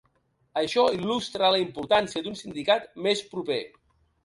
[0.61, 3.63] Això il·lustra la importància d'un sindicat més proper.